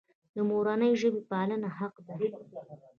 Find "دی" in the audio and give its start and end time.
2.07-2.25